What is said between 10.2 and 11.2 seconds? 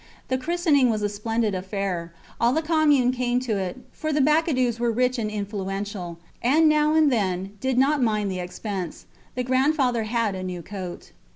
a new coat.